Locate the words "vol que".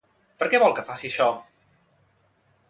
0.63-0.85